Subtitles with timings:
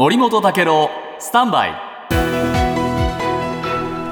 [0.00, 1.74] 森本武郎スタンバイ。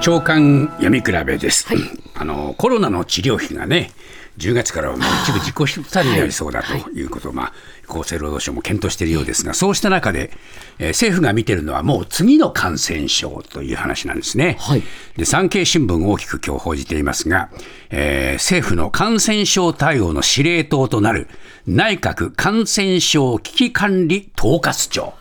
[0.03, 1.67] 長官読み比べです、
[2.15, 3.91] あのコロナの治療費がね
[4.37, 7.53] 10月からはもう一部自己負担になりそうだということを、まあ、
[7.89, 10.31] 厚生労働省も検討しているようですが、そうした中で、
[10.79, 14.59] えー政府が見てるのは、もう次の感染症という話なんですね。
[14.61, 14.83] はい。
[15.17, 17.49] で産経新聞大きく今日報じていますが、
[17.89, 21.29] えー政府の感染症対応の司令塔となる
[21.67, 25.15] 内閣感染症危機管理統括庁。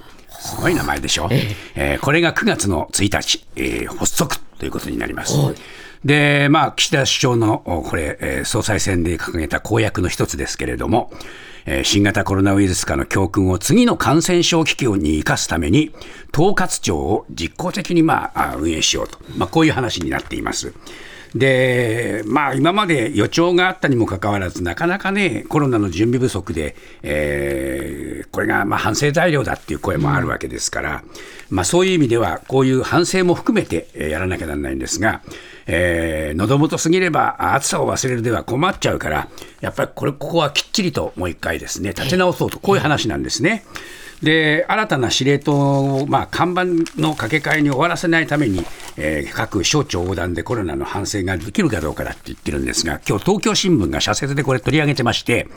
[0.47, 1.27] すごい名前でしょ。
[1.75, 5.35] えーこれが9月の1日、えー発足ということになります。
[6.05, 11.11] で、まあ、岸田首相の、おこれ、えー総裁選で掲げた公約の一つですけれども、
[11.65, 15.91] えー新型コロナウイルス化の教訓を次の感染症危機に生かすために、
[16.33, 20.73] 統括庁を実効的に、まあ、あ運営しようと、まあ、こういう話になっています。
[21.35, 31.03] で、まあ、今まで予兆があったにもかかわらず、なかなかね、コロナの準備不足で、えーこれがまあ反省材料だっていう声もあるわけですから、
[31.49, 35.21] まあ、そういう意味では、こういう反省も含めてやらなきゃならないんですが、
[35.65, 39.27] えー喉元すぎれば暑さを忘れるでは困っちゃうから、
[39.61, 43.63] やっぱりこれ、ここはきっちりともう一回ですね、立て直そうと、こういう話なんですね。
[44.21, 46.65] で新たな司令塔を、まあ、看板
[46.99, 48.65] の掛け替えに終わらせないために、
[48.97, 55.47] えー各省庁横断でコロナの反省ができるかどうかだって言ってるんですが、今日東京新聞が社説でこれ取り上げてまして、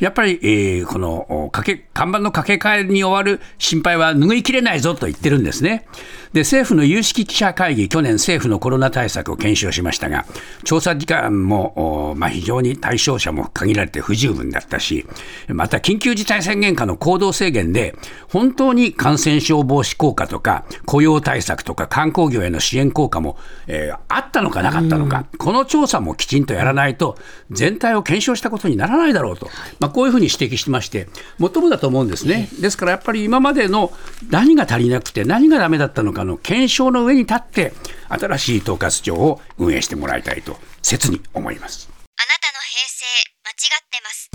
[0.00, 5.86] やっぱり、えーこのお掛け看板の掛け替えに終わる心配は拭いきれないぞと言ってるんですね。
[6.32, 10.26] で政府の有識記者会議、去年、政府のコロナ対策を検証しましたが、
[10.64, 15.06] 調査時間も、まあ、非常に対象者も限られて不十分だったし、
[15.48, 17.96] また緊急事態宣言下の行動制限で、
[18.28, 27.16] 本当に感染症防止効果とか、雇用対策とか、観光業への支援効果も、えーあったのかなかったのか、この調査もきちんとやらないと、
[27.50, 32.48] 全体を検証したことにならないだろうと、まあ、こういうふうに指摘してまして、もっともだと思うんですね。
[32.60, 33.92] ですからやっぱり今までの
[34.30, 37.72] 何が足りなくて、何がダメだったのかの検証の上に立って、
[38.08, 41.88] 新しい統括庁を運営してもらいたいと、切に思います。
[42.16, 43.04] あなたの平成
[43.44, 44.30] 間違ってます。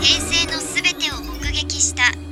[0.00, 0.39] 平成